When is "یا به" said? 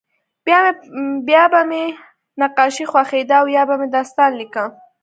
3.55-3.75